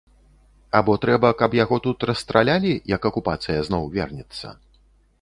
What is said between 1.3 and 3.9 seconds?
каб яго тут расстралялі, як акупацыя зноў